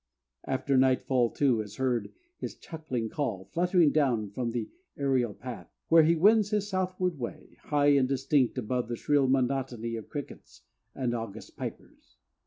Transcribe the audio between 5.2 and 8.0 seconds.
path, where he wends his southward way, high